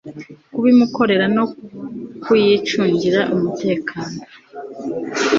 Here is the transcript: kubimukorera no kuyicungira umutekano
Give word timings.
kubimukorera 0.53 1.25
no 1.35 1.45
kuyicungira 2.23 3.21
umutekano 3.35 4.17